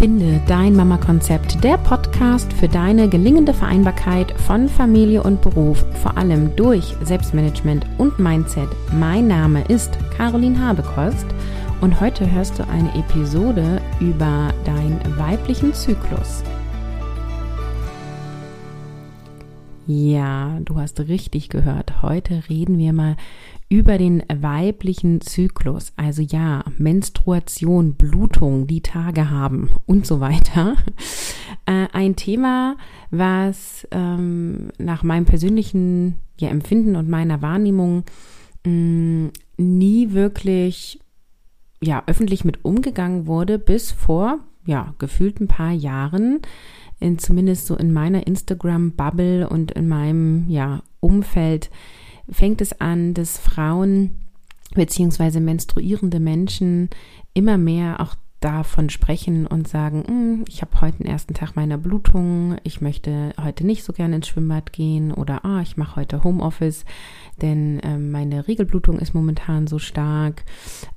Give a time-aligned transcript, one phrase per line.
[0.00, 6.56] Finde dein Mama-Konzept, der Podcast für deine gelingende Vereinbarkeit von Familie und Beruf, vor allem
[6.56, 8.70] durch Selbstmanagement und Mindset.
[8.98, 11.26] Mein Name ist Caroline Habekost
[11.82, 16.44] und heute hörst du eine Episode über deinen weiblichen Zyklus.
[19.92, 22.00] Ja, du hast richtig gehört.
[22.00, 23.16] Heute reden wir mal
[23.68, 25.92] über den weiblichen Zyklus.
[25.96, 30.76] Also ja, Menstruation, Blutung, die Tage haben und so weiter.
[31.66, 32.76] Äh, ein Thema,
[33.10, 38.04] was ähm, nach meinem persönlichen ja, Empfinden und meiner Wahrnehmung
[38.64, 41.00] mh, mm, nie wirklich
[41.82, 46.40] ja, öffentlich mit umgegangen wurde, bis vor ja, gefühlt ein paar Jahren
[47.00, 51.70] in, zumindest so in meiner Instagram-Bubble und in meinem ja, Umfeld
[52.30, 54.12] fängt es an, dass Frauen
[54.74, 56.90] beziehungsweise menstruierende Menschen
[57.34, 61.76] immer mehr auch davon sprechen und sagen, hm, ich habe heute den ersten Tag meiner
[61.76, 66.24] Blutung, ich möchte heute nicht so gerne ins Schwimmbad gehen oder ah, ich mache heute
[66.24, 66.86] Homeoffice,
[67.42, 70.44] denn ähm, meine Regelblutung ist momentan so stark.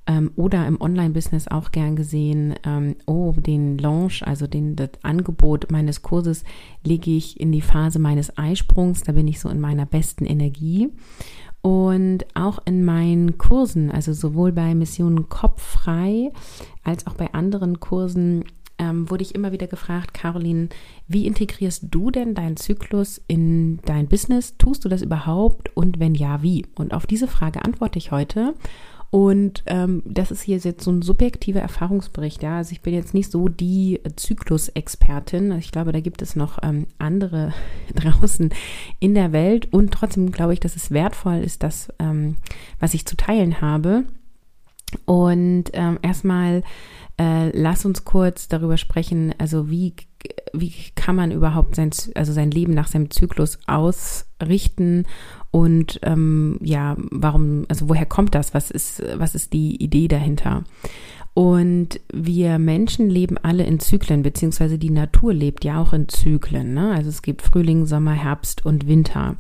[0.08, 5.70] Ähm, oder im Online-Business auch gern gesehen, ähm, oh, den Launch, also den, das Angebot
[5.70, 6.44] meines Kurses
[6.84, 10.92] lege ich in die Phase meines Eisprungs, da bin ich so in meiner besten Energie.
[11.64, 16.30] Und auch in meinen Kursen, also sowohl bei Mission Kopffrei
[16.84, 18.44] als auch bei anderen Kursen,
[18.78, 20.68] ähm, wurde ich immer wieder gefragt, Caroline,
[21.08, 24.58] wie integrierst du denn deinen Zyklus in dein Business?
[24.58, 25.76] Tust du das überhaupt?
[25.76, 26.66] Und wenn ja, wie?
[26.76, 28.56] Und auf diese Frage antworte ich heute.
[29.14, 32.42] Und ähm, das ist hier jetzt so ein subjektiver Erfahrungsbericht.
[32.42, 35.52] Ja, also ich bin jetzt nicht so die Zyklusexpertin.
[35.60, 37.54] Ich glaube, da gibt es noch ähm, andere
[37.94, 38.50] draußen
[39.00, 39.72] in der Welt.
[39.72, 42.38] Und trotzdem glaube ich, dass es wertvoll ist, das, ähm,
[42.80, 44.06] was ich zu teilen habe.
[45.06, 46.64] Und ähm, erstmal
[47.20, 49.94] äh, lass uns kurz darüber sprechen, also wie,
[50.54, 53.60] wie kann man überhaupt sein, also sein Leben nach seinem Zyklus
[54.44, 55.06] ausrichten
[55.52, 58.54] und ähm, ja, warum, also woher kommt das?
[58.54, 60.64] Was ist, was ist die Idee dahinter?
[61.36, 66.76] Und wir Menschen leben alle in Zyklen, beziehungsweise die Natur lebt ja auch in Zyklen.
[66.76, 66.92] Ne?
[66.94, 69.36] Also es gibt Frühling, Sommer, Herbst und Winter.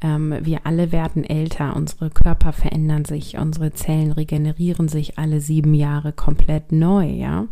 [0.00, 5.74] Ähm, wir alle werden älter, unsere Körper verändern sich, unsere Zellen regenerieren sich alle sieben
[5.74, 7.48] Jahre komplett neu, ja.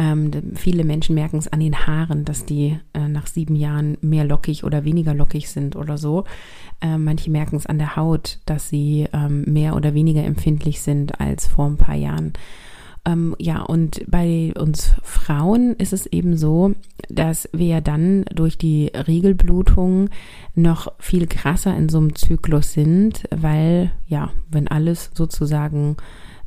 [0.00, 4.24] Ähm, viele Menschen merken es an den Haaren, dass die äh, nach sieben Jahren mehr
[4.24, 6.24] lockig oder weniger lockig sind oder so.
[6.80, 11.20] Äh, manche merken es an der Haut, dass sie ähm, mehr oder weniger empfindlich sind
[11.20, 12.32] als vor ein paar Jahren.
[13.04, 16.72] Ähm, ja, und bei uns Frauen ist es eben so,
[17.10, 20.08] dass wir dann durch die Regelblutung
[20.54, 25.98] noch viel krasser in so einem Zyklus sind, weil, ja, wenn alles sozusagen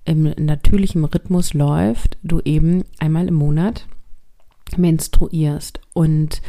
[0.05, 3.87] im natürlichen Rhythmus läuft, du eben einmal im Monat
[4.77, 5.79] menstruierst.
[5.93, 6.41] Und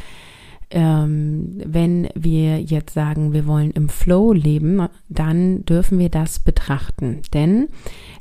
[0.70, 7.22] ähm, wenn wir jetzt sagen, wir wollen im Flow leben, dann dürfen wir das betrachten.
[7.32, 7.68] Denn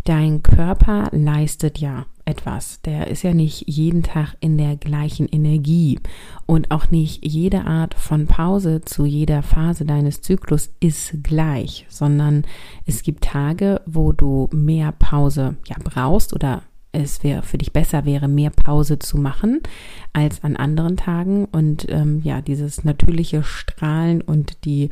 [0.04, 2.82] dein Körper leistet ja etwas.
[2.82, 6.00] Der ist ja nicht jeden Tag in der gleichen Energie
[6.46, 12.44] und auch nicht jede Art von Pause zu jeder Phase deines Zyklus ist gleich, sondern
[12.86, 16.64] es gibt Tage, wo du mehr Pause ja brauchst oder
[16.96, 19.62] es wäre für dich besser wäre, mehr Pause zu machen
[20.14, 21.46] als an anderen Tagen.
[21.46, 24.90] Und ähm, ja, dieses natürliche Strahlen und die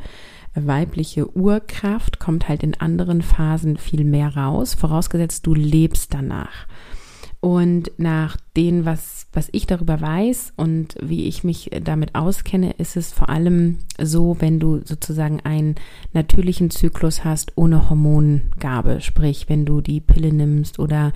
[0.54, 6.66] weibliche Urkraft kommt halt in anderen Phasen viel mehr raus, vorausgesetzt du lebst danach.
[7.44, 12.96] Und nach dem, was, was ich darüber weiß und wie ich mich damit auskenne, ist
[12.96, 15.74] es vor allem so, wenn du sozusagen einen
[16.12, 19.00] natürlichen Zyklus hast ohne Hormongabe.
[19.00, 21.12] Sprich, wenn du die Pille nimmst oder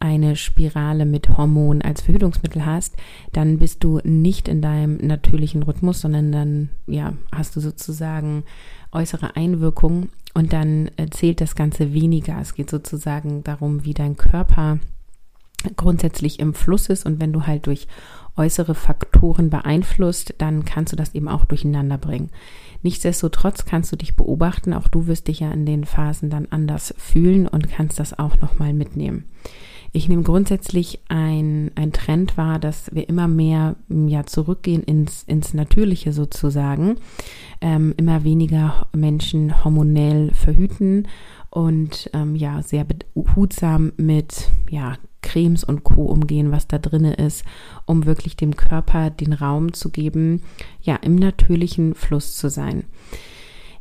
[0.00, 2.96] eine Spirale mit Hormon als Verhütungsmittel hast,
[3.34, 8.44] dann bist du nicht in deinem natürlichen Rhythmus, sondern dann, ja, hast du sozusagen
[8.92, 12.40] äußere Einwirkungen und dann zählt das Ganze weniger.
[12.40, 14.78] Es geht sozusagen darum, wie dein Körper
[15.76, 17.86] grundsätzlich im Fluss ist und wenn du halt durch
[18.36, 22.30] äußere Faktoren beeinflusst, dann kannst du das eben auch durcheinander bringen.
[22.82, 26.94] Nichtsdestotrotz kannst du dich beobachten, auch du wirst dich ja in den Phasen dann anders
[26.98, 29.24] fühlen und kannst das auch nochmal mitnehmen.
[29.92, 35.54] Ich nehme grundsätzlich ein, ein Trend wahr, dass wir immer mehr ja, zurückgehen ins, ins
[35.54, 36.96] Natürliche sozusagen,
[37.62, 41.08] ähm, immer weniger Menschen hormonell verhüten
[41.48, 46.04] und ähm, ja, sehr behutsam mit ja, Cremes und Co.
[46.04, 47.44] umgehen, was da drin ist,
[47.84, 50.42] um wirklich dem Körper den Raum zu geben,
[50.80, 52.84] ja, im natürlichen Fluss zu sein.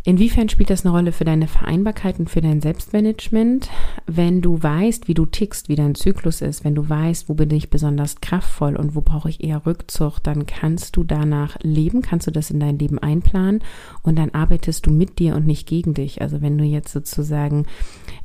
[0.08, 3.72] Inwiefern spielt das eine Rolle für deine Vereinbarkeit und für dein Selbstmanagement?
[4.06, 7.50] Wenn du weißt, wie du tickst, wie dein Zyklus ist, wenn du weißt, wo bin
[7.50, 12.28] ich besonders kraftvoll und wo brauche ich eher Rückzug, dann kannst du danach leben, kannst
[12.28, 13.64] du das in dein Leben einplanen
[14.04, 16.22] und dann arbeitest du mit dir und nicht gegen dich.
[16.22, 17.66] Also wenn du jetzt sozusagen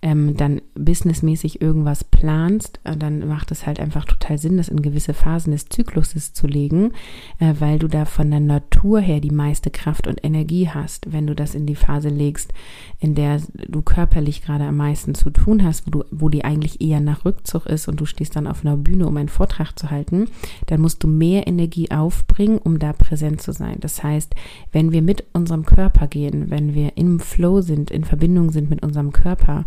[0.03, 4.83] ähm, dann businessmäßig irgendwas planst, äh, dann macht es halt einfach total Sinn, das in
[4.83, 6.93] gewisse Phasen des Zykluses zu legen,
[7.39, 11.11] äh, weil du da von der Natur her die meiste Kraft und Energie hast.
[11.11, 12.53] Wenn du das in die Phase legst,
[12.99, 16.81] in der du körperlich gerade am meisten zu tun hast, wo du, wo die eigentlich
[16.81, 19.91] eher nach Rückzug ist und du stehst dann auf einer Bühne, um einen Vortrag zu
[19.91, 20.27] halten,
[20.67, 23.77] dann musst du mehr Energie aufbringen, um da präsent zu sein.
[23.81, 24.35] Das heißt,
[24.73, 28.85] wenn wir mit unserem Körper gehen, wenn wir im Flow sind, in Verbindung sind mit
[28.85, 29.65] unserem Körper,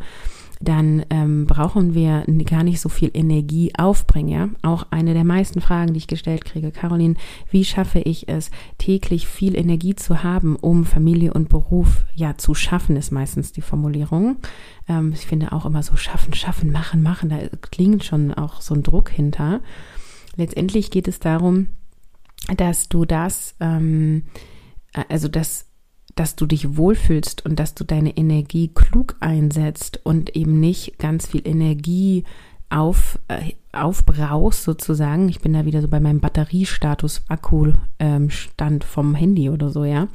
[0.64, 4.30] dann ähm, brauchen wir gar nicht so viel Energie aufbringen.
[4.30, 4.50] Ja?
[4.62, 7.16] Auch eine der meisten Fragen, die ich gestellt kriege, Caroline,
[7.52, 12.56] wie schaffe ich es, täglich viel Energie zu haben, um Familie und Beruf ja zu
[12.56, 14.38] schaffen, ist meistens die Formulierung.
[14.88, 18.74] Ähm, ich finde auch immer so schaffen, schaffen, machen, machen, da klingt schon auch so
[18.74, 19.62] ein Druck hinter.
[20.36, 21.68] Letztendlich geht es darum,
[22.58, 24.24] dass du das, ähm,
[25.10, 25.68] also das
[26.16, 31.28] dass du dich wohlfühlst und dass du deine Energie klug einsetzt und eben nicht ganz
[31.28, 32.24] viel Energie
[32.70, 35.30] auf, äh, aufbrauchst sozusagen.
[35.30, 40.08] Ich bin da wieder so bei meinem Batteriestatus, Akkustand ähm, vom Handy oder so, ja.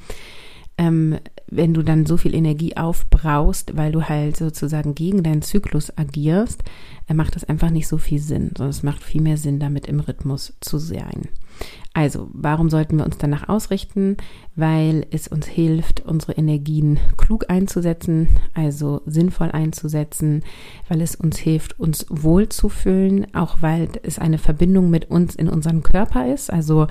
[0.76, 1.18] Ähm,
[1.50, 6.62] wenn du dann so viel Energie aufbrauchst, weil du halt sozusagen gegen deinen Zyklus agierst,
[7.08, 9.86] äh, macht das einfach nicht so viel Sinn, sondern es macht viel mehr Sinn, damit
[9.86, 11.28] im Rhythmus zu sein.
[11.94, 14.16] Also, warum sollten wir uns danach ausrichten?
[14.54, 20.44] Weil es uns hilft, unsere Energien klug einzusetzen, also sinnvoll einzusetzen,
[20.88, 25.82] weil es uns hilft, uns wohlzufühlen, auch weil es eine Verbindung mit uns in unserem
[25.82, 26.52] Körper ist.
[26.52, 26.86] Also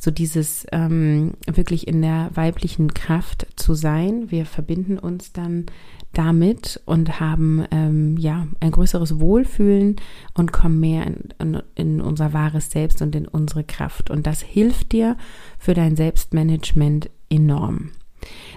[0.00, 4.30] so dieses ähm, wirklich in der weiblichen Kraft zu sein.
[4.30, 5.66] Wir verbinden uns dann
[6.12, 9.96] damit und haben ähm, ja ein größeres Wohlfühlen
[10.34, 14.10] und kommen mehr in, in, in, unser wahres Selbst und in unsere Kraft.
[14.10, 15.16] Und das hilft dir
[15.58, 17.90] für dein Selbstmanagement enorm.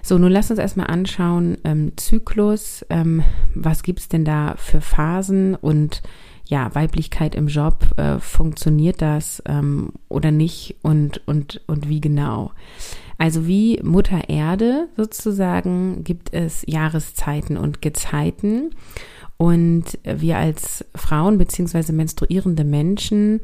[0.01, 3.23] So, nun lass uns erstmal anschauen, ähm, Zyklus, ähm,
[3.53, 6.01] was gibt's denn da für Phasen und
[6.51, 12.51] ja, Weiblichkeit im Job, äh, funktioniert das ähm, oder nicht und, und, und wie genau?
[13.17, 18.71] Also wie Mutter Erde sozusagen gibt es Jahreszeiten und Gezeiten.
[19.37, 23.39] Und wir als Frauen beziehungsweise menstruierende Menschen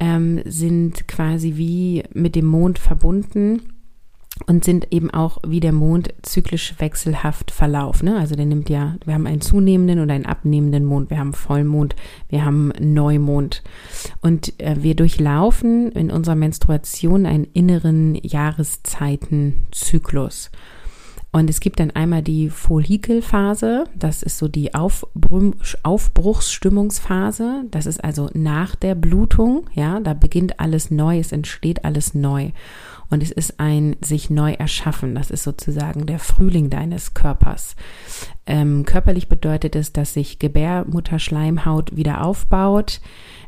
[0.00, 3.62] ähm, sind quasi wie mit dem Mond verbunden
[4.46, 8.02] und sind eben auch wie der Mond zyklisch wechselhaft verlauf.
[8.02, 8.18] Ne?
[8.18, 11.96] Also der nimmt ja, wir haben einen zunehmenden und einen abnehmenden Mond, wir haben Vollmond,
[12.28, 13.62] wir haben Neumond.
[14.20, 20.50] Und äh, wir durchlaufen in unserer Menstruation einen inneren Jahreszeitenzyklus.
[21.30, 28.30] Und es gibt dann einmal die Follikelphase, das ist so die Aufbruchsstimmungsphase, das ist also
[28.32, 32.52] nach der Blutung, ja, da beginnt alles neu, es entsteht alles neu.
[33.10, 35.14] Und es ist ein sich neu erschaffen.
[35.14, 37.74] Das ist sozusagen der Frühling deines Körpers.
[38.46, 43.00] Ähm, körperlich bedeutet es, dass sich Gebärmutterschleimhaut wieder aufbaut.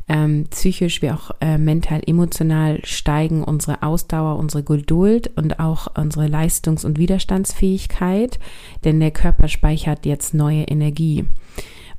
[0.07, 6.27] Ähm, psychisch wie auch äh, mental, emotional steigen unsere Ausdauer, unsere Geduld und auch unsere
[6.27, 8.39] Leistungs- und Widerstandsfähigkeit,
[8.83, 11.25] denn der Körper speichert jetzt neue Energie.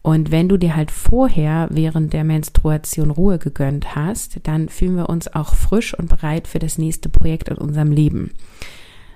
[0.02, 5.09] Und wenn du dir halt vorher während der Menstruation Ruhe gegönnt hast, dann fühlen wir
[5.09, 8.32] uns auch frisch und bereit für das nächste Projekt in unserem Leben.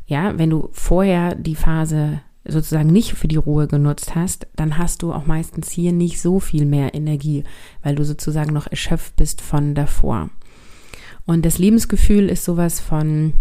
[0.06, 5.02] Ja, wenn du vorher die Phase sozusagen nicht für die Ruhe genutzt hast, dann hast
[5.02, 7.42] du auch meistens hier nicht so viel mehr Energie,
[7.82, 10.30] weil du sozusagen noch erschöpft bist von davor.
[11.26, 13.32] Und das Lebensgefühl ist sowas von,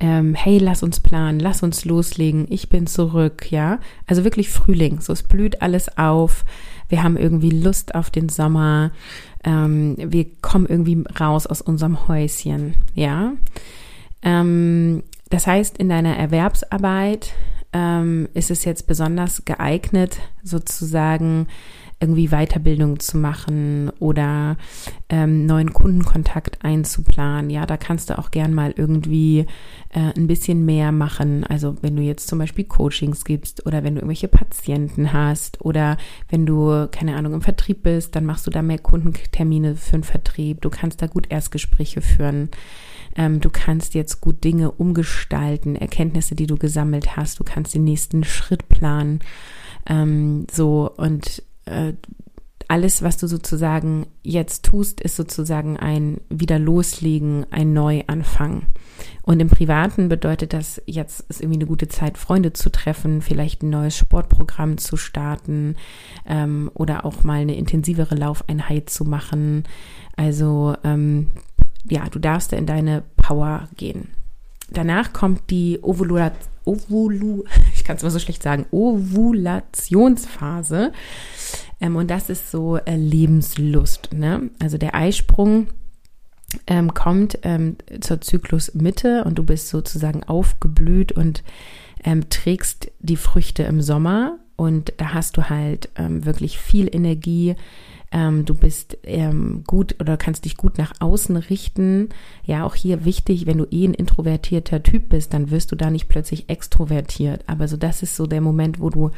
[0.00, 3.78] ähm, hey, lass uns planen, lass uns loslegen, ich bin zurück, ja.
[4.06, 6.44] Also wirklich Frühling, so es blüht alles auf,
[6.88, 8.92] wir haben irgendwie Lust auf den Sommer,
[9.44, 13.32] ähm, wir kommen irgendwie raus aus unserem Häuschen, ja.
[14.22, 17.32] Ähm, das heißt, in deiner Erwerbsarbeit
[17.72, 21.48] ähm, ist es jetzt besonders geeignet, sozusagen
[21.98, 24.56] irgendwie Weiterbildung zu machen oder
[25.08, 27.48] ähm, neuen Kundenkontakt einzuplanen.
[27.48, 29.46] Ja, da kannst du auch gern mal irgendwie
[29.94, 31.44] äh, ein bisschen mehr machen.
[31.44, 35.96] Also wenn du jetzt zum Beispiel Coachings gibst oder wenn du irgendwelche Patienten hast oder
[36.28, 40.04] wenn du, keine Ahnung, im Vertrieb bist, dann machst du da mehr Kundentermine für den
[40.04, 40.60] Vertrieb.
[40.60, 42.50] Du kannst da gut Erstgespräche führen
[43.16, 47.84] ähm, du kannst jetzt gut Dinge umgestalten, Erkenntnisse, die du gesammelt hast, du kannst den
[47.84, 49.20] nächsten Schritt planen.
[49.86, 51.92] Ähm, so und äh,
[52.68, 58.62] alles, was du sozusagen jetzt tust, ist sozusagen ein wieder loslegen, ein Neuanfang.
[59.22, 63.62] Und im Privaten bedeutet das, jetzt ist irgendwie eine gute Zeit, Freunde zu treffen, vielleicht
[63.62, 65.76] ein neues Sportprogramm zu starten
[66.26, 69.64] ähm, oder auch mal eine intensivere Laufeinheit zu machen.
[70.16, 71.28] Also ähm,
[71.88, 74.08] ja, du darfst da in deine Power gehen.
[74.70, 76.56] Danach kommt die Ovulation.
[76.66, 77.44] Ovulu,
[77.74, 80.92] ich kann es immer so schlecht sagen, Ovulationsphase.
[81.80, 84.12] Ähm, und das ist so äh, Lebenslust.
[84.12, 84.50] Ne?
[84.58, 85.68] Also der Eisprung
[86.66, 91.42] ähm, kommt ähm, zur Zyklusmitte und du bist sozusagen aufgeblüht und
[92.04, 94.38] ähm, trägst die Früchte im Sommer.
[94.56, 97.56] Und da hast du halt ähm, wirklich viel Energie,
[98.12, 102.08] ähm, du bist ähm, gut oder kannst dich gut nach außen richten.
[102.44, 105.90] Ja, auch hier wichtig, wenn du eh ein introvertierter Typ bist, dann wirst du da
[105.90, 107.44] nicht plötzlich extrovertiert.
[107.46, 109.10] Aber so das ist so der Moment, wo du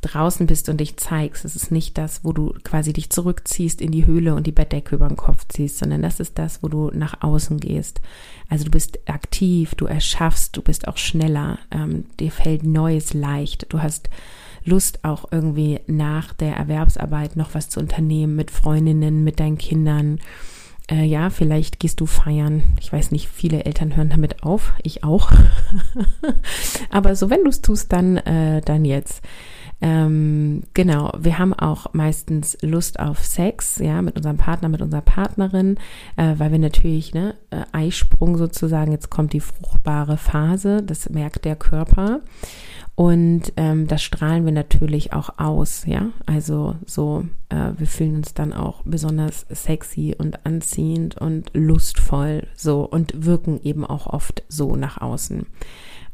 [0.00, 1.44] draußen bist und dich zeigst.
[1.44, 4.94] Es ist nicht das, wo du quasi dich zurückziehst in die Höhle und die Bettdecke
[4.94, 8.00] über den Kopf ziehst, sondern das ist das, wo du nach außen gehst.
[8.48, 13.72] Also du bist aktiv, du erschaffst, du bist auch schneller, ähm, dir fällt Neues leicht,
[13.72, 14.10] du hast
[14.64, 20.18] Lust auch irgendwie nach der Erwerbsarbeit noch was zu unternehmen mit Freundinnen, mit deinen Kindern.
[20.90, 22.62] Äh, ja, vielleicht gehst du feiern.
[22.80, 24.72] Ich weiß nicht, viele Eltern hören damit auf.
[24.82, 25.32] Ich auch.
[26.90, 29.22] Aber so, wenn du es tust, dann, äh, dann jetzt.
[29.80, 35.02] Ähm, genau, wir haben auch meistens Lust auf Sex, ja, mit unserem Partner, mit unserer
[35.02, 35.76] Partnerin,
[36.16, 41.44] äh, weil wir natürlich, ne, äh, Eisprung sozusagen, jetzt kommt die fruchtbare Phase, das merkt
[41.44, 42.20] der Körper.
[42.94, 46.12] Und ähm, das strahlen wir natürlich auch aus, ja.
[46.24, 52.84] Also so, äh, wir fühlen uns dann auch besonders sexy und anziehend und lustvoll so
[52.84, 55.44] und wirken eben auch oft so nach außen.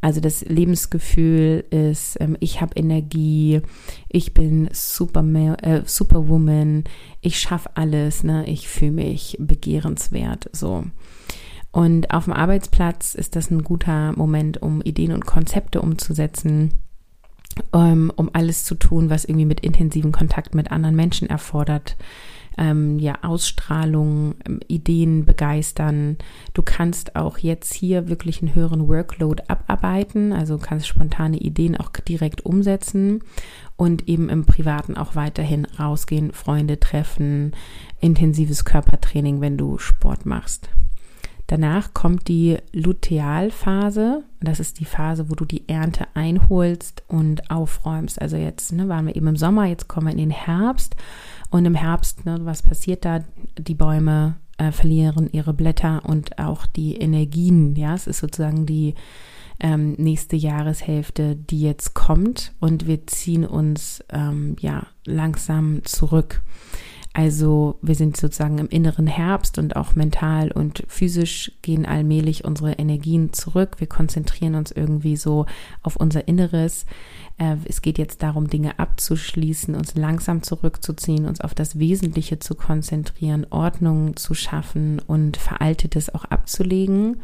[0.02, 3.62] Also das Lebensgefühl ist, ähm, ich habe Energie,
[4.08, 6.84] ich bin Superman, äh, Superwoman,
[7.20, 8.44] ich schaffe alles, ne?
[8.48, 10.84] Ich fühle mich begehrenswert, so.
[11.70, 16.72] Und auf dem Arbeitsplatz ist das ein guter Moment, um Ideen und Konzepte umzusetzen,
[17.70, 21.96] um, ähm, um alles zu tun, was irgendwie mit intensiven Kontakt mit anderen Menschen erfordert.
[22.58, 26.18] Ähm, ja, Ausstrahlung, ähm, Ideen begeistern.
[26.54, 31.90] Du kannst auch jetzt hier wirklich einen höheren Workload abarbeiten, also kannst spontane Ideen auch
[31.90, 33.22] direkt umsetzen
[33.76, 37.52] und eben im Privaten auch weiterhin rausgehen, Freunde treffen,
[38.00, 40.68] intensives Körpertraining, wenn du Sport machst.
[41.52, 44.22] Danach kommt die Lutealphase.
[44.40, 48.22] Das ist die Phase, wo du die Ernte einholst und aufräumst.
[48.22, 50.96] Also jetzt ne, waren wir eben im Sommer, jetzt kommen wir in den Herbst.
[51.52, 53.22] Und im Herbst, ne, was passiert da?
[53.58, 57.76] Die Bäume äh, verlieren ihre Blätter und auch die Energien.
[57.76, 58.94] Ja, es ist sozusagen die
[59.60, 62.54] ähm, nächste Jahreshälfte, die jetzt kommt.
[62.58, 66.40] Und wir ziehen uns ähm, ja langsam zurück.
[67.14, 72.72] Also wir sind sozusagen im inneren Herbst und auch mental und physisch gehen allmählich unsere
[72.72, 73.76] Energien zurück.
[73.78, 75.44] Wir konzentrieren uns irgendwie so
[75.82, 76.86] auf unser Inneres.
[77.36, 82.54] Äh, es geht jetzt darum, Dinge abzuschließen, uns langsam zurückzuziehen, uns auf das Wesentliche zu
[82.54, 87.18] konzentrieren, Ordnung zu schaffen und Veraltetes auch abzulegen.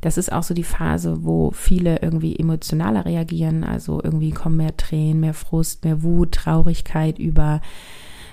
[0.00, 3.62] Das ist auch so die Phase, wo viele irgendwie emotionaler reagieren.
[3.62, 7.60] Also irgendwie kommen mehr Tränen, mehr Frust, mehr Wut, Traurigkeit über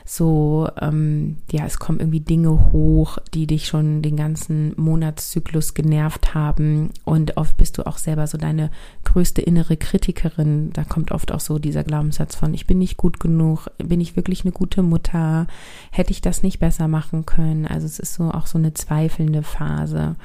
[0.10, 6.34] so, ähm, ja, es kommen irgendwie Dinge hoch, die dich schon den ganzen Monatszyklus genervt
[6.34, 6.92] haben.
[7.04, 8.72] Und oft bist du auch selber so deine
[9.04, 10.72] größte innere Kritikerin.
[10.72, 14.16] Da kommt oft auch so dieser Glaubenssatz von, ich bin nicht gut genug, bin ich
[14.16, 15.46] wirklich eine gute Mutter,
[15.92, 17.68] hätte ich das nicht besser machen können.
[17.68, 20.16] Also es ist so auch so eine zweifelnde Phase.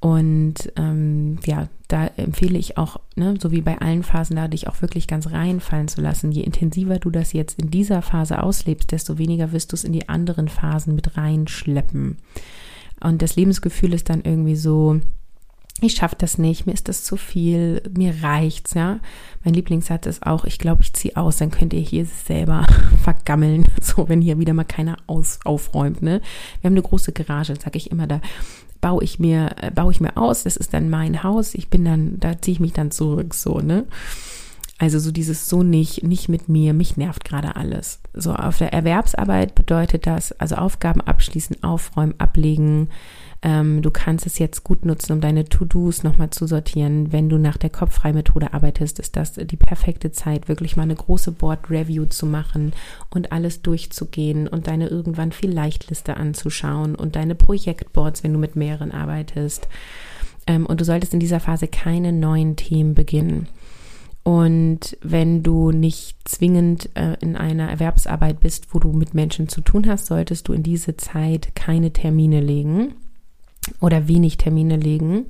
[0.00, 4.66] Und ähm, ja, da empfehle ich auch, ne, so wie bei allen Phasen, da dich
[4.66, 6.32] auch wirklich ganz reinfallen zu lassen.
[6.32, 9.92] Je intensiver du das jetzt in dieser Phase auslebst, desto weniger wirst du es in
[9.92, 12.16] die anderen Phasen mit reinschleppen.
[13.00, 15.00] Und das Lebensgefühl ist dann irgendwie so,
[15.80, 18.98] ich schaffe das nicht, mir ist das zu viel, mir reicht's, ja.
[19.44, 22.66] Mein Lieblingssatz ist auch, ich glaube, ich ziehe aus, dann könnt ihr hier selber
[23.04, 26.20] vergammeln, so wenn hier wieder mal keiner aus, aufräumt, ne.
[26.60, 28.20] Wir haben eine große Garage, sage ich immer, da
[28.84, 31.86] baue ich mir, äh, baue ich mir aus, das ist dann mein Haus, ich bin
[31.86, 33.86] dann, da ziehe ich mich dann zurück, so, ne?
[34.76, 38.00] Also so dieses so nicht, nicht mit mir, mich nervt gerade alles.
[38.12, 42.90] So auf der Erwerbsarbeit bedeutet das, also Aufgaben abschließen, aufräumen, ablegen,
[43.44, 47.12] ähm, du kannst es jetzt gut nutzen, um deine To-Dos nochmal zu sortieren.
[47.12, 51.30] Wenn du nach der Kopffrei-Methode arbeitest, ist das die perfekte Zeit, wirklich mal eine große
[51.30, 52.72] Board-Review zu machen
[53.10, 58.56] und alles durchzugehen und deine irgendwann viel Leichtliste anzuschauen und deine Projektboards, wenn du mit
[58.56, 59.68] mehreren arbeitest.
[60.46, 63.48] Ähm, und du solltest in dieser Phase keine neuen Themen beginnen.
[64.22, 69.60] Und wenn du nicht zwingend äh, in einer Erwerbsarbeit bist, wo du mit Menschen zu
[69.60, 72.94] tun hast, solltest du in diese Zeit keine Termine legen
[73.80, 75.26] oder wenig Termine legen,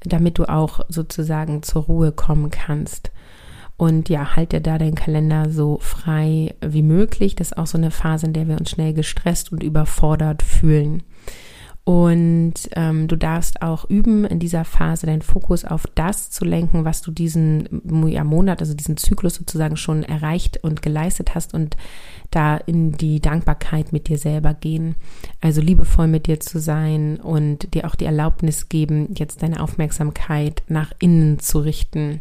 [0.00, 3.10] damit du auch sozusagen zur Ruhe kommen kannst.
[3.76, 7.36] Und ja, halt dir da deinen Kalender so frei wie möglich.
[7.36, 11.04] Das ist auch so eine Phase, in der wir uns schnell gestresst und überfordert fühlen.
[11.88, 16.84] Und ähm, du darfst auch üben, in dieser Phase deinen Fokus auf das zu lenken,
[16.84, 21.78] was du diesen ja, Monat, also diesen Zyklus sozusagen schon erreicht und geleistet hast und
[22.30, 24.96] da in die Dankbarkeit mit dir selber gehen.
[25.40, 30.64] Also liebevoll mit dir zu sein und dir auch die Erlaubnis geben, jetzt deine Aufmerksamkeit
[30.68, 32.20] nach innen zu richten.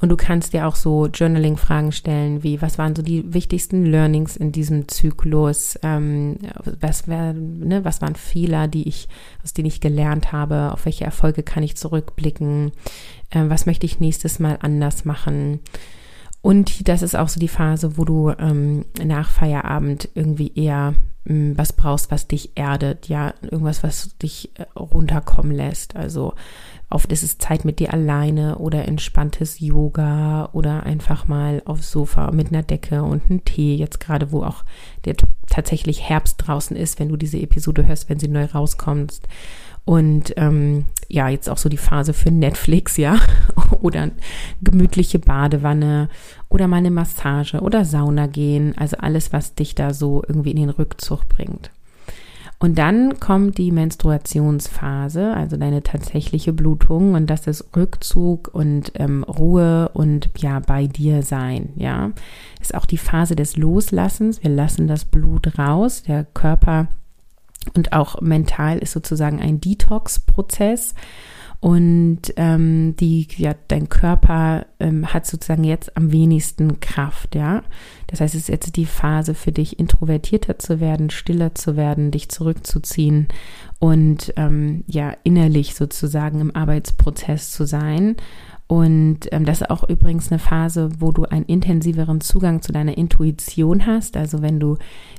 [0.00, 4.34] Und du kannst dir auch so Journaling-Fragen stellen, wie was waren so die wichtigsten Learnings
[4.34, 5.78] in diesem Zyklus?
[5.82, 6.38] Ähm,
[6.80, 9.08] was, wär, ne, was waren Fehler, die ich,
[9.44, 10.72] aus denen ich gelernt habe?
[10.72, 12.72] Auf welche Erfolge kann ich zurückblicken?
[13.30, 15.60] Ähm, was möchte ich nächstes Mal anders machen?
[16.40, 20.94] Und das ist auch so die Phase, wo du ähm, nach Feierabend irgendwie eher
[21.26, 25.96] ähm, was brauchst, was dich erdet, ja, irgendwas, was dich äh, runterkommen lässt.
[25.96, 26.34] Also
[26.92, 32.32] Oft ist es Zeit mit dir alleine oder entspanntes Yoga oder einfach mal aufs Sofa
[32.32, 33.76] mit einer Decke und einem Tee.
[33.76, 34.64] Jetzt gerade, wo auch
[35.04, 35.14] der
[35.48, 39.28] tatsächlich Herbst draußen ist, wenn du diese Episode hörst, wenn sie neu rauskommst.
[39.84, 43.20] Und ähm, ja, jetzt auch so die Phase für Netflix, ja.
[43.80, 44.10] oder
[44.60, 46.08] gemütliche Badewanne
[46.48, 48.76] oder mal eine Massage oder Sauna gehen.
[48.76, 51.70] Also alles, was dich da so irgendwie in den Rückzug bringt.
[52.62, 59.24] Und dann kommt die Menstruationsphase, also deine tatsächliche Blutung und das ist Rückzug und ähm,
[59.24, 62.12] Ruhe und ja bei dir sein, ja.
[62.60, 64.42] Ist auch die Phase des Loslassens.
[64.42, 66.88] Wir lassen das Blut raus, der Körper
[67.74, 70.94] und auch mental ist sozusagen ein Detox-Prozess
[71.60, 77.62] und ähm, die, ja, dein Körper ähm, hat sozusagen jetzt am wenigsten Kraft, ja.
[78.06, 82.10] Das heißt, es ist jetzt die Phase für dich, introvertierter zu werden, stiller zu werden,
[82.10, 83.28] dich zurückzuziehen
[83.78, 88.16] und ähm, ja, innerlich sozusagen im Arbeitsprozess zu sein
[88.70, 92.96] und ähm, das ist auch übrigens eine Phase, wo du einen intensiveren Zugang zu deiner
[92.96, 94.16] Intuition hast.
[94.16, 94.76] Also wenn du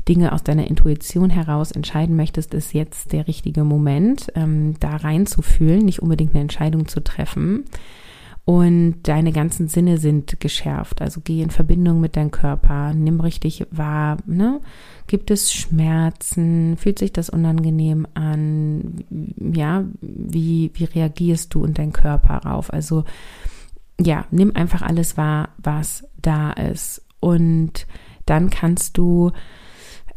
[0.08, 5.84] Dinge aus deiner Intuition heraus entscheiden möchtest, ist jetzt der richtige Moment, ähm, da reinzufühlen,
[5.84, 7.66] nicht unbedingt eine Entscheidung zu treffen.
[8.52, 11.02] Und deine ganzen Sinne sind geschärft.
[11.02, 14.60] Also geh in Verbindung mit deinem Körper, nimm richtig wahr, ne?
[15.08, 16.76] Gibt es Schmerzen?
[16.76, 19.06] Fühlt sich das unangenehm an?
[19.38, 22.74] Ja, wie, wie reagierst du und dein Körper darauf?
[22.74, 23.06] Also,
[24.02, 27.06] ja, nimm einfach alles wahr, was da ist.
[27.22, 27.88] Und
[28.26, 29.32] dann kannst du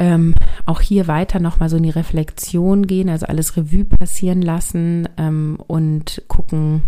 [0.00, 0.34] ähm,
[0.66, 5.56] auch hier weiter nochmal so in die Reflexion gehen, also alles Revue passieren lassen ähm,
[5.68, 6.82] und gucken,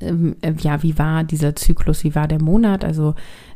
[0.00, 2.84] ähm, ja, wie war dieser Zyklus, wie war der Monat?
[2.84, 3.14] Also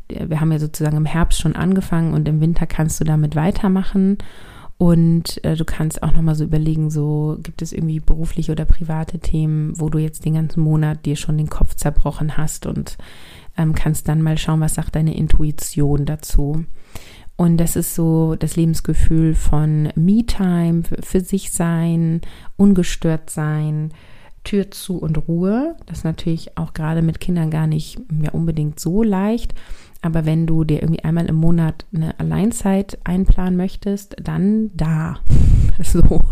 [0.08, 4.18] wir haben ja sozusagen im Herbst schon angefangen und im Winter kannst du damit weitermachen.
[4.78, 9.18] Und äh, du kannst auch nochmal so überlegen, so gibt es irgendwie berufliche oder private
[9.18, 12.96] Themen, wo du jetzt den ganzen Monat dir schon den Kopf zerbrochen hast und
[13.58, 16.64] ähm, kannst dann mal schauen, was sagt deine Intuition dazu.
[17.36, 22.22] Und das ist so das Lebensgefühl von Me-Time, für sich sein,
[22.56, 23.92] ungestört sein,
[24.44, 25.76] Tür zu und Ruhe.
[25.86, 29.54] Das ist natürlich auch gerade mit Kindern gar nicht mehr unbedingt so leicht.
[30.02, 35.18] Aber wenn du dir irgendwie einmal im Monat eine Alleinzeit einplanen möchtest, dann da.
[35.82, 36.22] so.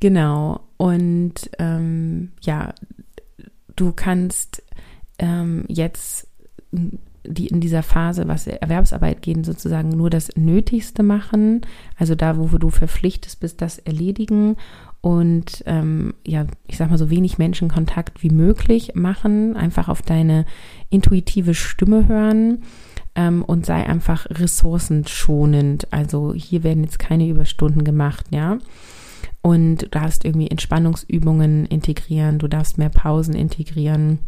[0.00, 0.60] Genau.
[0.76, 2.72] Und ähm, ja,
[3.76, 4.62] du kannst
[5.18, 6.28] ähm, jetzt
[7.24, 11.62] die in dieser Phase, was Erwerbsarbeit gehen, sozusagen nur das Nötigste machen.
[11.96, 14.56] Also da, wo du verpflichtet bist, das erledigen
[15.00, 20.44] und ähm, ja, ich sag mal so wenig Menschenkontakt wie möglich machen, einfach auf deine
[20.90, 22.62] intuitive Stimme hören
[23.14, 25.92] ähm, und sei einfach ressourcenschonend.
[25.92, 28.58] Also hier werden jetzt keine Überstunden gemacht, ja.
[29.40, 34.18] Und du darfst irgendwie Entspannungsübungen integrieren, du darfst mehr Pausen integrieren.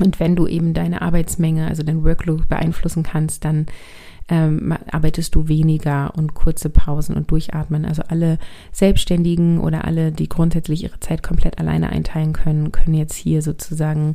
[0.00, 3.66] Und wenn du eben deine Arbeitsmenge, also dein Workload beeinflussen kannst, dann
[4.28, 7.84] ähm, arbeitest du weniger und kurze Pausen und durchatmen.
[7.84, 8.38] Also alle
[8.72, 14.14] Selbstständigen oder alle, die grundsätzlich ihre Zeit komplett alleine einteilen können, können jetzt hier sozusagen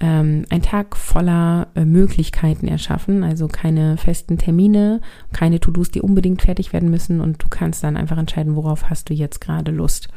[0.00, 3.24] ähm, einen Tag voller äh, Möglichkeiten erschaffen.
[3.24, 5.00] Also keine festen Termine,
[5.32, 9.10] keine To-Dos, die unbedingt fertig werden müssen und du kannst dann einfach entscheiden, worauf hast
[9.10, 10.08] du jetzt gerade Lust.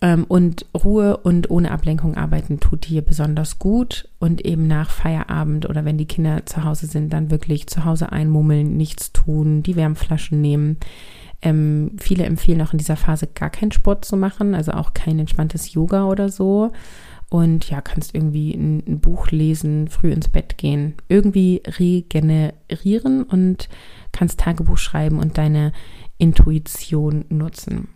[0.00, 4.08] Ähm, und Ruhe und ohne Ablenkung arbeiten tut hier besonders gut.
[4.18, 8.12] Und eben nach Feierabend oder wenn die Kinder zu Hause sind, dann wirklich zu Hause
[8.12, 10.78] einmummeln, nichts tun, die Wärmflaschen nehmen.
[11.42, 15.18] Ähm, viele empfehlen auch in dieser Phase gar keinen Sport zu machen, also auch kein
[15.18, 16.72] entspanntes Yoga oder so.
[17.28, 23.68] und ja, kannst irgendwie ein, ein Buch lesen, früh ins Bett gehen, irgendwie regenerieren und
[24.12, 25.72] kannst Tagebuch schreiben und deine
[26.18, 27.88] Intuition nutzen.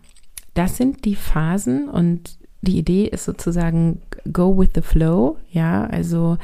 [0.54, 6.36] Das sind die Phasen und die Idee ist sozusagen go with the flow, ja, also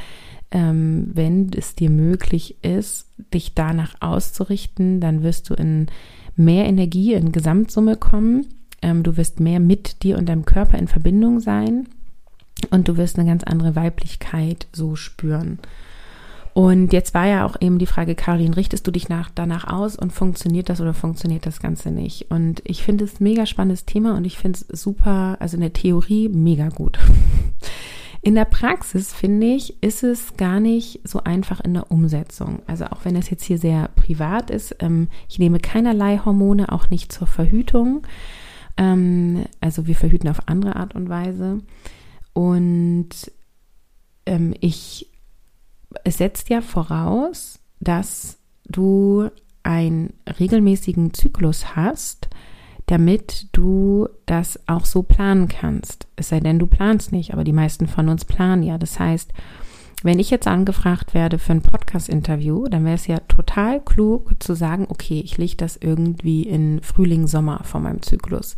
[0.51, 5.89] ähm, wenn es dir möglich ist, dich danach auszurichten, dann wirst du in
[6.37, 8.47] mehr Energie in Gesamtsumme kommen.
[8.83, 11.89] Ähm, du wirst mehr mit dir und deinem Körper in Verbindung sein
[12.71, 15.59] und du wirst eine ganz andere Weiblichkeit so spüren.
[16.57, 19.95] Und jetzt war ja auch eben die Frage, Karin, richtest du dich nach, danach aus
[19.95, 22.31] und funktioniert das oder funktioniert das Ganze nicht?
[22.31, 25.75] Und ich finde es mega spannendes Thema und ich finde es super, also in der
[25.75, 26.99] Theorie mega gut.
[28.23, 32.61] In der Praxis, finde ich, ist es gar nicht so einfach in der Umsetzung.
[32.67, 36.91] Also auch wenn es jetzt hier sehr privat ist, ähm, ich nehme keinerlei Hormone, auch
[36.91, 38.05] nicht zur Verhütung.
[38.79, 41.59] Ähm, also wir verhüten auf andere Art und Weise.
[42.33, 43.11] Und
[44.25, 45.07] ähm, ich,
[46.05, 49.31] es setzt ja voraus, dass du
[49.63, 52.29] einen regelmäßigen Zyklus hast,
[52.87, 56.07] damit du das auch so planen kannst.
[56.15, 58.79] Es sei denn, du planst nicht, aber die meisten von uns planen ja.
[58.79, 59.33] Das heißt,
[60.03, 64.55] wenn ich jetzt angefragt werde für ein Podcast-Interview, dann wäre es ja total klug zu
[64.55, 68.57] sagen, okay, ich lege das irgendwie in Frühling, Sommer vor meinem Zyklus.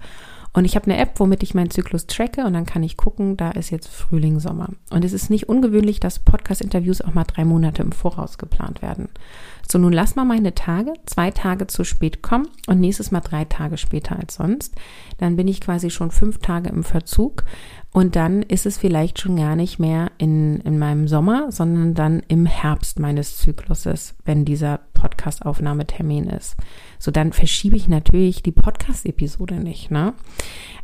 [0.58, 3.36] Und ich habe eine App, womit ich meinen Zyklus tracke und dann kann ich gucken,
[3.36, 4.70] da ist jetzt Frühling, Sommer.
[4.90, 9.08] Und es ist nicht ungewöhnlich, dass Podcast-Interviews auch mal drei Monate im Voraus geplant werden.
[9.70, 13.44] So, nun lass mal meine Tage zwei Tage zu spät kommen und nächstes Mal drei
[13.44, 14.74] Tage später als sonst.
[15.18, 17.44] Dann bin ich quasi schon fünf Tage im Verzug
[17.92, 22.22] und dann ist es vielleicht schon gar nicht mehr in, in meinem Sommer, sondern dann
[22.26, 26.56] im Herbst meines Zykluses, wenn dieser Podcast-Aufnahmetermin ist.
[26.98, 30.14] So, dann verschiebe ich natürlich die Podcast-Episode nicht, ne?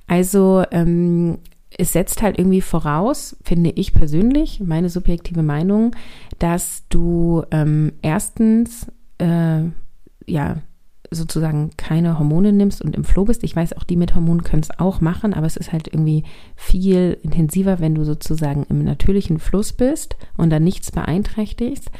[0.06, 1.38] Also, ähm,
[1.76, 5.96] es setzt halt irgendwie voraus, finde ich persönlich, meine subjektive Meinung,
[6.38, 8.86] dass du ähm, erstens
[9.18, 9.62] äh,
[10.26, 10.62] ja
[11.10, 13.44] sozusagen keine Hormone nimmst und im Flow bist.
[13.44, 16.24] Ich weiß, auch die mit Hormonen können es auch machen, aber es ist halt irgendwie
[16.56, 21.90] viel intensiver, wenn du sozusagen im natürlichen Fluss bist und dann nichts beeinträchtigst.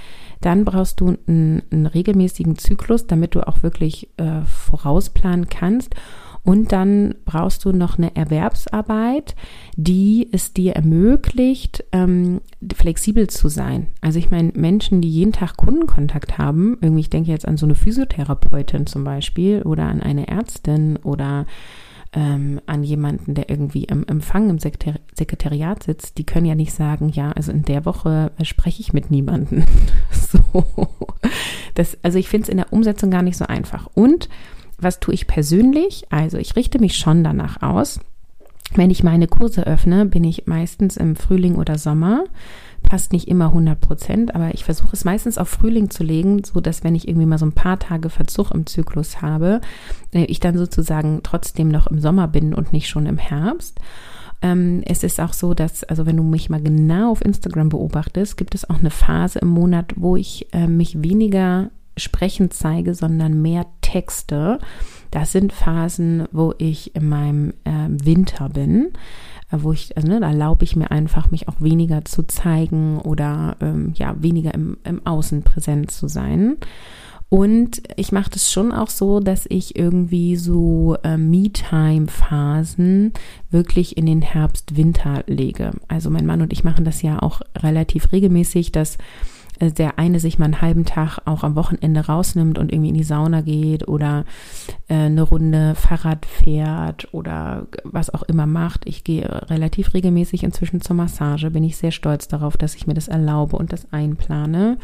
[0.45, 5.95] Dann brauchst du einen, einen regelmäßigen Zyklus, damit du auch wirklich äh, vorausplanen kannst.
[6.43, 9.35] Und dann brauchst du noch eine Erwerbsarbeit,
[9.77, 12.43] die es dir ermöglicht, ähm,
[12.75, 13.87] flexibel zu sein.
[14.03, 17.65] Also ich meine, Menschen, die jeden Tag Kundenkontakt haben, irgendwie, ich denke jetzt an so
[17.65, 21.47] eine Physiotherapeutin zum Beispiel oder an eine Ärztin oder
[22.15, 26.73] ähm, an jemanden, der irgendwie im Empfang im Sekretari Sekretariat sitzt, die können ja nicht
[26.73, 29.65] sagen, ja, also in der Woche spreche ich mit niemandem.
[30.11, 30.65] so.
[31.75, 33.89] Das, also ich finde es in der Umsetzung gar nicht so einfach.
[33.95, 34.29] Und
[34.79, 36.07] was tue ich persönlich?
[36.11, 38.01] Also ich richte mich schon danach aus.
[38.75, 42.25] Wenn ich meine Kurse öffne, bin ich meistens im Frühling oder Sommer.
[42.89, 46.61] Passt nicht immer 100 Prozent, aber ich versuche es meistens auf Frühling zu legen, so
[46.61, 49.61] dass wenn ich irgendwie mal so ein paar Tage Verzug im Zyklus habe,
[50.13, 53.81] äh, ich dann sozusagen trotzdem noch im Sommer bin und nicht schon im Herbst.
[54.43, 58.37] Ähm, es ist auch so, dass, also wenn du mich mal genau auf Instagram beobachtest,
[58.37, 63.41] gibt es auch eine Phase im Monat, wo ich äh, mich weniger sprechend zeige, sondern
[63.41, 64.59] mehr Texte.
[65.11, 68.93] Das sind Phasen, wo ich in meinem äh, Winter bin,
[69.53, 72.99] äh, wo ich, also ne, da erlaube ich mir einfach, mich auch weniger zu zeigen
[72.99, 76.57] oder ähm, ja, weniger im, im Außen präsent zu sein.
[77.29, 83.13] Und ich mache das schon auch so, dass ich irgendwie so äh, Me-Time-Phasen
[83.51, 85.73] wirklich in den Herbst-Winter lege.
[85.89, 88.99] Also mein Mann und ich machen das ja auch relativ regelmäßig, dass
[89.61, 93.05] der eine sich mal einen halben Tag auch am Wochenende rausnimmt und irgendwie in die
[93.05, 94.25] Sauna geht oder
[94.89, 98.87] äh, eine Runde Fahrrad fährt oder was auch immer macht.
[98.87, 102.95] Ich gehe relativ regelmäßig inzwischen zur Massage, bin ich sehr stolz darauf, dass ich mir
[102.95, 104.79] das erlaube und das einplane.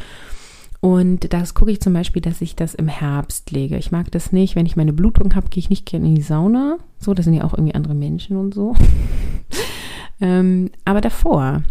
[0.80, 3.76] Und das gucke ich zum Beispiel, dass ich das im Herbst lege.
[3.76, 4.56] Ich mag das nicht.
[4.56, 6.78] Wenn ich meine Blutung habe, gehe ich nicht gerne in die Sauna.
[6.98, 8.74] So, das sind ja auch irgendwie andere Menschen und so.
[10.22, 11.62] ähm, aber davor,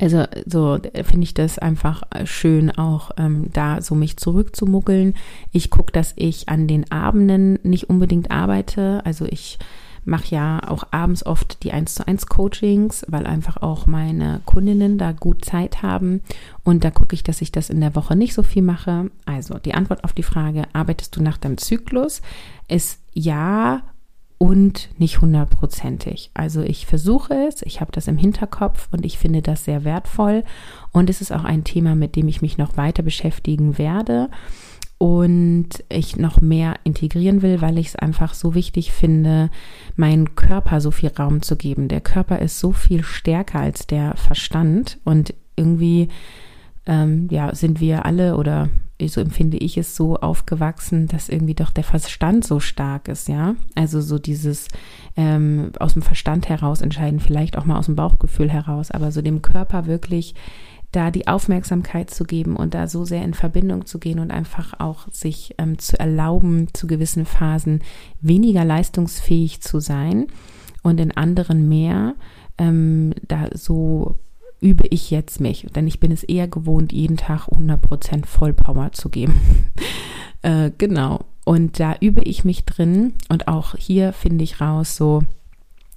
[0.00, 5.14] also so finde ich das einfach schön, auch ähm, da so mich zurückzumuggeln.
[5.52, 9.02] Ich gucke, dass ich an den Abenden nicht unbedingt arbeite.
[9.04, 9.58] Also ich
[10.04, 14.98] mache ja auch abends oft die 1 zu 1 Coachings, weil einfach auch meine Kundinnen
[14.98, 16.22] da gut Zeit haben.
[16.64, 19.10] Und da gucke ich, dass ich das in der Woche nicht so viel mache.
[19.26, 22.22] Also die Antwort auf die Frage, arbeitest du nach deinem Zyklus,
[22.68, 23.82] ist ja
[24.42, 26.32] und nicht hundertprozentig.
[26.34, 30.42] Also ich versuche es, ich habe das im Hinterkopf und ich finde das sehr wertvoll
[30.90, 34.30] und es ist auch ein Thema, mit dem ich mich noch weiter beschäftigen werde.
[34.98, 39.48] und ich noch mehr integrieren will, weil ich es einfach so wichtig finde,
[39.94, 41.86] meinen Körper so viel Raum zu geben.
[41.86, 46.08] Der Körper ist so viel stärker als der Verstand und irgendwie
[46.86, 48.68] ähm, ja, sind wir alle oder
[49.08, 53.54] so empfinde ich es so aufgewachsen, dass irgendwie doch der Verstand so stark ist, ja.
[53.74, 54.68] Also so dieses
[55.16, 59.22] ähm, aus dem Verstand heraus entscheiden, vielleicht auch mal aus dem Bauchgefühl heraus, aber so
[59.22, 60.34] dem Körper wirklich
[60.92, 64.78] da die Aufmerksamkeit zu geben und da so sehr in Verbindung zu gehen und einfach
[64.78, 67.80] auch sich ähm, zu erlauben, zu gewissen Phasen
[68.20, 70.26] weniger leistungsfähig zu sein
[70.82, 72.14] und in anderen mehr,
[72.58, 74.16] ähm, da so
[74.62, 79.08] übe ich jetzt mich, denn ich bin es eher gewohnt, jeden Tag 100% Vollpower zu
[79.08, 79.40] geben.
[80.42, 81.26] äh, genau.
[81.44, 85.22] Und da übe ich mich drin und auch hier finde ich raus, so,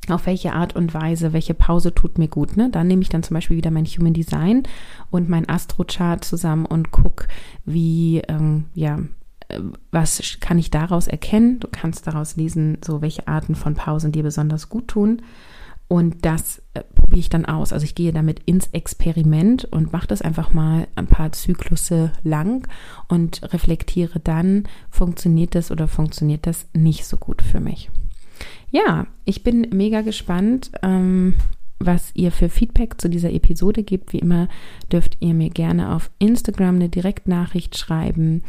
[0.09, 2.57] auf welche Art und Weise, welche Pause tut mir gut.
[2.57, 2.69] Ne?
[2.71, 4.63] Da nehme ich dann zum Beispiel wieder mein Human Design
[5.09, 7.27] und mein Astro-Chart zusammen und gucke,
[7.65, 8.99] wie, ähm, ja,
[9.49, 9.59] äh,
[9.91, 11.59] was kann ich daraus erkennen?
[11.59, 15.21] Du kannst daraus lesen, so welche Arten von Pausen dir besonders gut tun.
[15.87, 17.71] Und das äh, probiere ich dann aus.
[17.71, 22.67] Also ich gehe damit ins Experiment und mache das einfach mal ein paar Zyklusse lang
[23.07, 27.91] und reflektiere dann, funktioniert das oder funktioniert das nicht so gut für mich.
[28.71, 31.35] Ja, ich bin mega gespannt, ähm,
[31.79, 34.13] was ihr für Feedback zu dieser Episode gibt.
[34.13, 34.47] Wie immer
[34.91, 38.43] dürft ihr mir gerne auf Instagram eine Direktnachricht schreiben.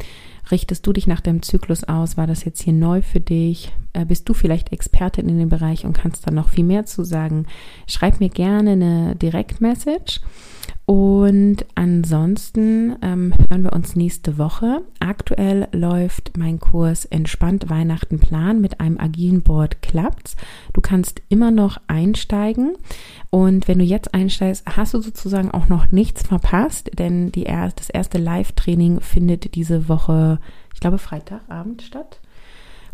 [0.51, 2.17] Richtest du dich nach deinem Zyklus aus?
[2.17, 3.73] War das jetzt hier neu für dich?
[3.93, 7.03] Äh, bist du vielleicht Expertin in dem Bereich und kannst da noch viel mehr zu
[7.03, 7.45] sagen?
[7.87, 10.21] Schreib mir gerne eine Direktmessage.
[10.85, 14.83] Und ansonsten ähm, hören wir uns nächste Woche.
[15.01, 20.37] Aktuell läuft mein Kurs Entspannt Weihnachten Plan mit einem agilen Board klappt's.
[20.71, 22.77] Du kannst immer noch einsteigen
[23.29, 27.69] und wenn du jetzt einsteigst, hast du sozusagen auch noch nichts verpasst, denn die er
[27.75, 30.36] das erste Live-Training findet diese Woche,
[30.73, 32.19] ich glaube Freitagabend statt.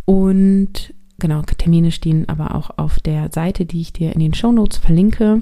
[0.05, 4.51] Und genau, Termine stehen aber auch auf der Seite, die ich dir in den Show
[4.51, 5.41] Notes verlinke.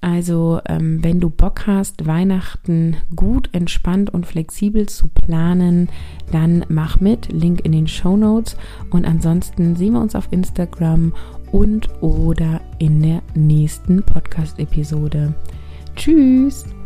[0.00, 5.90] Also, ähm, wenn du Bock hast, Weihnachten gut, entspannt und flexibel zu planen,
[6.32, 7.30] dann mach mit.
[7.30, 8.56] Link in den Show Notes.
[8.90, 11.12] Und ansonsten sehen wir uns auf Instagram
[11.52, 15.34] und oder in der nächsten Podcast-Episode.
[15.96, 16.79] Tschüss!